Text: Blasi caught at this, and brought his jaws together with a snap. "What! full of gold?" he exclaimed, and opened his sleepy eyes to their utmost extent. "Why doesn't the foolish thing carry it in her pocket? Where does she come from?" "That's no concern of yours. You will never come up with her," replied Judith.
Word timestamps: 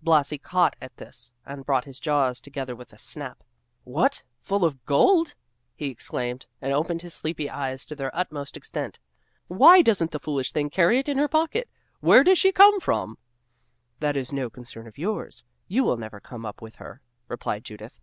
Blasi 0.00 0.38
caught 0.38 0.76
at 0.80 0.96
this, 0.98 1.32
and 1.44 1.66
brought 1.66 1.86
his 1.86 1.98
jaws 1.98 2.40
together 2.40 2.76
with 2.76 2.92
a 2.92 2.98
snap. 2.98 3.42
"What! 3.82 4.22
full 4.38 4.64
of 4.64 4.86
gold?" 4.86 5.34
he 5.74 5.86
exclaimed, 5.88 6.46
and 6.60 6.72
opened 6.72 7.02
his 7.02 7.14
sleepy 7.14 7.50
eyes 7.50 7.84
to 7.86 7.96
their 7.96 8.14
utmost 8.14 8.56
extent. 8.56 9.00
"Why 9.48 9.82
doesn't 9.82 10.12
the 10.12 10.20
foolish 10.20 10.52
thing 10.52 10.70
carry 10.70 11.00
it 11.00 11.08
in 11.08 11.18
her 11.18 11.26
pocket? 11.26 11.68
Where 11.98 12.22
does 12.22 12.38
she 12.38 12.52
come 12.52 12.78
from?" 12.78 13.18
"That's 13.98 14.30
no 14.30 14.48
concern 14.48 14.86
of 14.86 14.98
yours. 14.98 15.44
You 15.66 15.82
will 15.82 15.96
never 15.96 16.20
come 16.20 16.46
up 16.46 16.62
with 16.62 16.76
her," 16.76 17.02
replied 17.26 17.64
Judith. 17.64 17.98